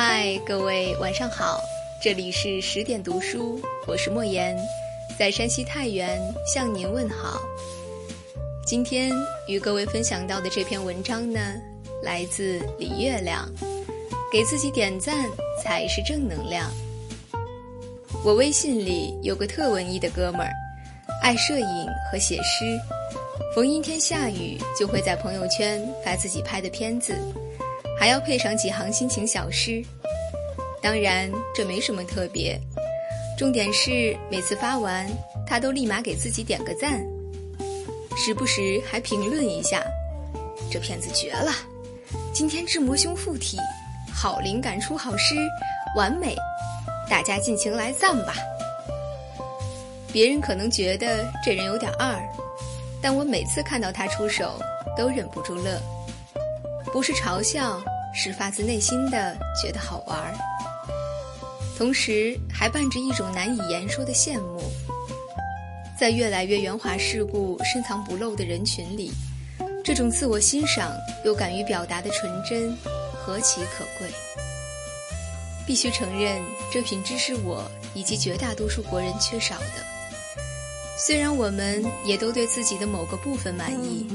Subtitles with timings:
[0.00, 1.60] 嗨，各位晚上好，
[2.00, 4.56] 这里是十点读书，我是莫言，
[5.18, 7.40] 在山西太原向您问好。
[8.64, 9.10] 今天
[9.48, 11.40] 与各位分享到的这篇文章呢，
[12.00, 13.52] 来自李月亮，
[14.30, 15.28] 给自己点赞
[15.60, 16.70] 才是正能量。
[18.24, 20.52] 我微信里有个特文艺的哥们儿，
[21.20, 22.78] 爱摄影和写诗，
[23.52, 27.18] 逢阴天下雨就会在朋友圈发自己拍的片子。
[27.98, 29.82] 还要配上几行心情小诗，
[30.80, 32.58] 当然这没什么特别，
[33.36, 35.06] 重点是每次发完，
[35.46, 37.04] 他都立马给自己点个赞，
[38.16, 39.82] 时不时还评论一下，
[40.70, 41.52] 这片子绝了，
[42.32, 43.58] 今天志摩兄附体，
[44.14, 45.34] 好灵感出好诗，
[45.96, 46.36] 完美，
[47.10, 48.34] 大家尽情来赞吧。
[50.12, 52.16] 别人可能觉得这人有点二，
[53.02, 54.58] 但我每次看到他出手，
[54.96, 55.80] 都忍不住乐。
[56.88, 57.82] 不是嘲笑，
[58.14, 60.34] 是发自内心的觉得好玩儿，
[61.76, 64.62] 同时还伴着一种难以言说的羡慕。
[65.98, 69.10] 在越来越圆滑世故、深藏不露的人群里，
[69.84, 70.92] 这种自我欣赏
[71.24, 72.76] 又敢于表达的纯真，
[73.14, 74.08] 何其可贵！
[75.66, 76.40] 必须承认，
[76.72, 79.84] 这品质是我以及绝大多数国人缺少的。
[80.96, 84.06] 虽然我们也都对自己的某个部分满意。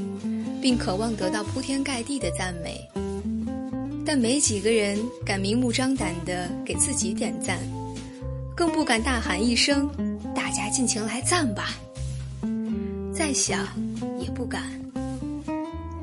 [0.64, 2.88] 并渴望得到铺天盖地的赞美，
[4.02, 7.58] 但没几个人敢明目张胆地给自己点赞，
[8.56, 9.86] 更不敢大喊一声
[10.34, 11.74] “大家尽情来赞吧”。
[13.14, 13.68] 再想
[14.18, 14.62] 也不敢，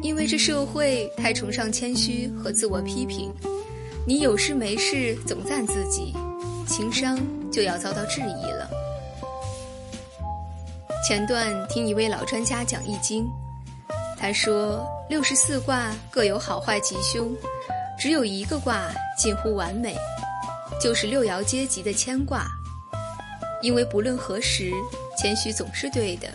[0.04, 3.34] 因为这社会太崇尚谦虚和自我批评，
[4.06, 6.14] 你有事没事总赞自己，
[6.68, 7.18] 情商
[7.52, 8.70] 就要遭到质疑了。
[11.10, 13.26] 前段听一位老专家讲易经。
[14.22, 17.36] 他说：“六十四卦各有好坏吉凶，
[18.00, 19.98] 只有一个卦近乎完美，
[20.80, 22.46] 就是六爻阶级的谦卦。
[23.64, 24.72] 因为不论何时，
[25.18, 26.28] 谦虚总是对的。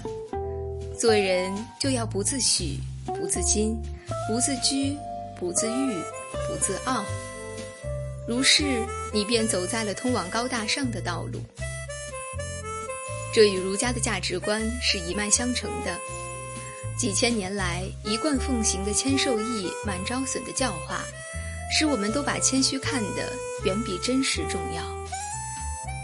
[0.99, 3.77] 做人就要不自诩，不自矜，
[4.27, 4.99] 不自居，
[5.39, 5.95] 不自欲，
[6.49, 7.05] 不自傲。
[8.27, 8.65] 如是，
[9.13, 11.41] 你便走在了通往高大上的道路。
[13.33, 15.97] 这与儒家的价值观是一脉相承的。”
[16.99, 21.03] 几千年来一贯奉行的“谦受益，满招损”的教化，
[21.71, 23.31] 使我们都把谦虚看得
[23.65, 24.83] 远比真实重要。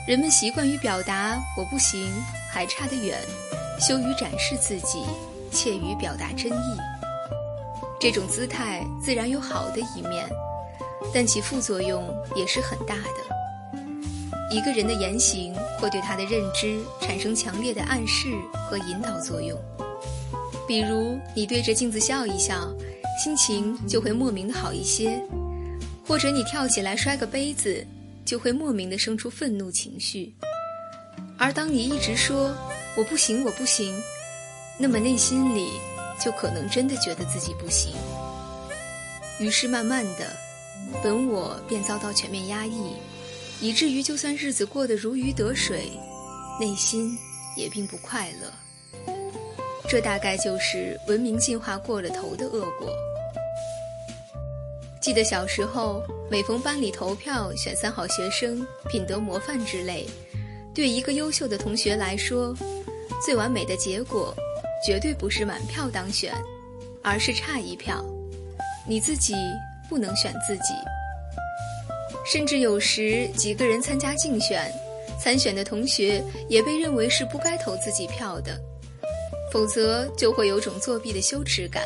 [0.06, 2.12] 人们习惯于表达“我不行，
[2.52, 3.18] 还差得远”，
[3.80, 5.02] 羞于展示自己，
[5.50, 6.76] 怯于表达真意。
[7.98, 10.28] 这种姿态自然有好的一面，
[11.14, 12.04] 但其副作用
[12.36, 13.80] 也是很大的。
[14.50, 18.28] 一个人的言行会对他的认知产生强烈的暗示
[18.68, 19.58] 和引导作用。
[20.66, 22.72] 比如，你对着镜子笑一笑，
[23.22, 25.20] 心情就会莫名的好一些；
[26.06, 27.84] 或者你跳起来摔个杯子，
[28.24, 30.32] 就会莫名的生出愤怒情绪。
[31.36, 32.56] 而当你一直说
[32.96, 33.92] “我不行，我不行”，
[34.78, 35.70] 那么内心里
[36.20, 37.92] 就可能真的觉得自己不行。
[39.40, 40.30] 于是慢慢的，
[41.02, 42.92] 本我便遭到全面压抑，
[43.60, 45.90] 以至于就算日子过得如鱼得水，
[46.60, 47.18] 内心
[47.56, 48.52] 也并不快乐。
[49.92, 52.90] 这大概就是文明进化过了头的恶果。
[55.02, 60.06] 记得小时候，每逢班里投票选三好学生、品德模范之类，
[60.74, 62.56] 对一个优秀的同学来说，
[63.22, 64.34] 最完美的结果，
[64.82, 66.32] 绝对不是满票当选，
[67.02, 68.02] 而是差一票。
[68.88, 69.34] 你自己
[69.90, 70.72] 不能选自己。
[72.24, 74.72] 甚至有时几个人参加竞选，
[75.20, 78.58] 参选的同学也被认为是不该投自己票的。
[79.52, 81.82] 否则就会有种作弊的羞耻感。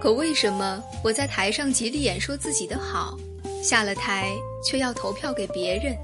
[0.00, 3.18] 可为什么我在台上极力演说自己的好，
[3.60, 4.30] 下了台
[4.64, 5.96] 却要投票给别人？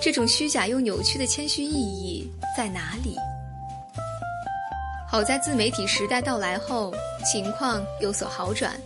[0.00, 3.16] 这种虚假又扭曲的谦虚意义在哪里？
[5.08, 6.92] 好在自媒体时代到来后，
[7.24, 8.76] 情况有所好转，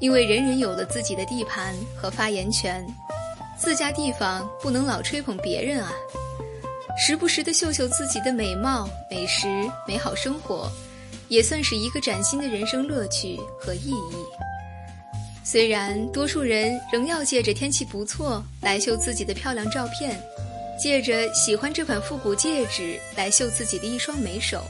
[0.00, 2.86] 因为人人有了自己的地盘和发言权，
[3.58, 5.90] 自家地方不能老吹捧别人啊。
[6.98, 9.46] 时不时的秀秀自己的美貌、美食、
[9.86, 10.70] 美好生活，
[11.28, 14.16] 也算是一个崭新的人生乐趣和意义。
[15.44, 20.20] 虽然多数人仍要借着天气不错来秀自己的漂亮照片，
[20.82, 24.64] 借着喜欢这款复古戒指来秀自己的一双美手，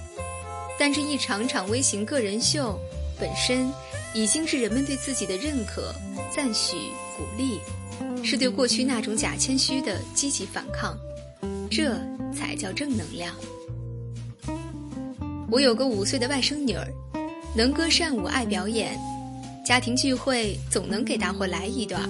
[0.79, 2.79] 但这一场场微型个人秀，
[3.19, 3.73] 本身
[4.13, 5.95] 已经是人们对自己的认可、
[6.31, 6.77] 赞许、
[7.17, 7.61] 鼓励，
[8.25, 10.99] 是对过去那种假谦虚的积极反抗。
[11.77, 11.95] 这
[12.33, 13.35] 才叫正能量。
[15.51, 16.89] 我有个五岁的外甥女儿，
[17.55, 18.99] 能歌善舞，爱表演，
[19.63, 22.01] 家庭聚会总能给大伙来一段。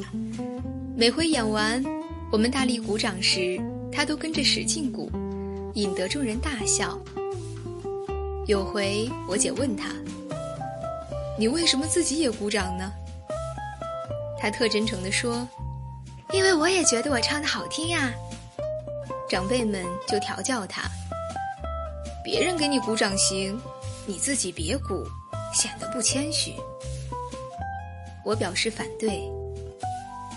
[0.96, 1.84] 每回演完，
[2.30, 3.60] 我们大力鼓掌时，
[3.90, 5.10] 她都跟着使劲鼓，
[5.74, 6.96] 引得众人大笑。
[8.46, 9.88] 有回我姐问她
[11.36, 12.92] ：“你为什么自己也鼓掌呢？”
[14.38, 15.44] 她特真诚地说
[16.32, 18.14] ：“因为我也觉得我唱的好听呀。”
[19.28, 20.82] 长辈们就调教他
[22.22, 23.60] ：“别人给你鼓掌行，
[24.06, 25.04] 你自己别鼓，
[25.52, 26.54] 显得不谦虚。”
[28.24, 29.22] 我表示反对。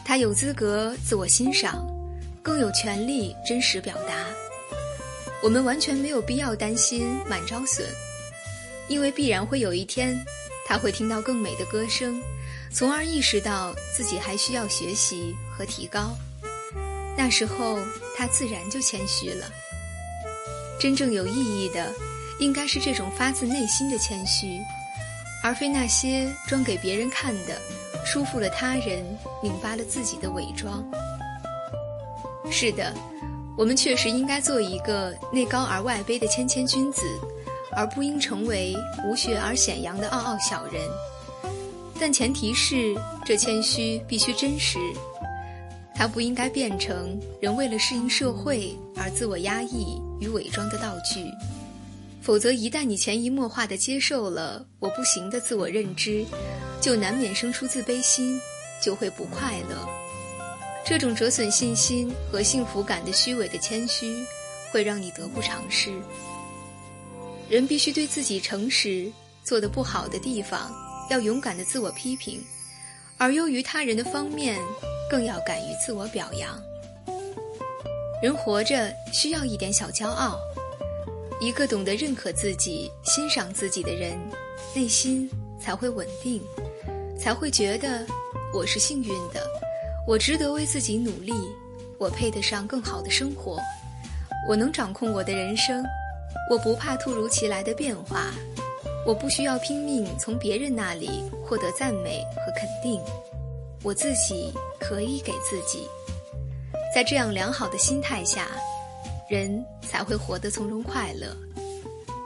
[0.04, 1.88] 他有资格自我欣赏，
[2.42, 4.26] 更有权利真实表达。
[5.44, 7.86] 我们完全没有必要担心满招损，
[8.88, 10.20] 因为必然会有一天，
[10.66, 12.20] 他会听到更美的歌声，
[12.74, 16.18] 从而意识到自己还需要学习和提高。
[17.20, 17.78] 那时候，
[18.16, 19.46] 他自然就谦虚了。
[20.80, 21.94] 真正有意义的，
[22.40, 24.58] 应该是这种发自内心的谦虚，
[25.44, 27.62] 而非那些装给别人看的。
[28.06, 29.06] 束缚了他人，
[29.44, 30.82] 拧巴了自己的伪装。
[32.50, 32.96] 是的，
[33.58, 37.02] 我们确实应该做一个内高而外卑的谦谦君子，
[37.74, 38.74] 而不应成为
[39.06, 40.82] 无学而显扬的傲傲小人。
[42.00, 42.96] 但前提是，
[43.26, 44.80] 这谦虚必须真实，
[46.00, 51.26] 它不应该变成人为了适应社会而自我压抑与伪装的道具。
[52.22, 56.26] 否则，一旦你潜移默化地接受了“我不行”的自我认知，
[56.80, 58.40] 就难免生出自卑心，
[58.82, 59.76] 就会不快乐。
[60.86, 64.24] 这种折损信心和幸福感的虚伪的谦虚，
[64.72, 65.92] 会让你得不偿失。
[67.50, 69.12] 人必须对自己诚实，
[69.44, 70.72] 做的不好的地方
[71.10, 72.42] 要勇敢的自我批评，
[73.18, 74.58] 而优于他人的方面，
[75.10, 76.62] 更要敢于自我表扬。
[78.22, 80.40] 人活着需要一点小骄傲。
[81.42, 84.20] 一个懂得认可自己、欣赏自己的人，
[84.76, 86.42] 内心才会稳定，
[87.18, 88.06] 才会觉得
[88.54, 89.42] 我是幸运的，
[90.06, 91.34] 我值得为自己努力，
[91.98, 93.58] 我配得上更好的生活，
[94.50, 95.82] 我能掌控我的人生，
[96.52, 98.34] 我不怕突如其来的变化，
[99.06, 103.00] 我不需要拼命从别人那里获得赞美和肯定，
[103.84, 105.88] 我自己可以给自己，
[106.94, 108.48] 在这样良好的心态下。
[109.30, 111.38] 人才会活得从容快乐。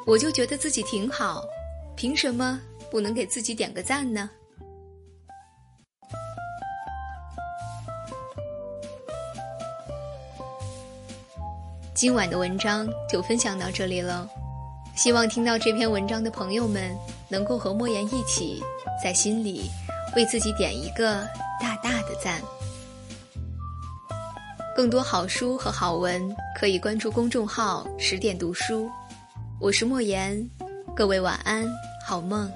[0.06, 1.44] 我就觉得自己挺好，
[1.98, 4.30] 凭什么不能给自己点个赞呢？
[11.94, 14.26] 今晚的文章就分享到这里了，
[14.96, 16.96] 希望听到这篇文章的朋友们
[17.28, 18.64] 能够和莫言一起，
[19.04, 19.70] 在心里
[20.16, 21.28] 为自己点一个
[21.60, 22.42] 大大的赞。
[24.76, 28.90] 更多好书和好文，可以关注公众号“十点读书”。
[29.62, 30.50] 我是莫言，
[30.96, 31.66] 各位晚安，
[32.06, 32.52] 好梦。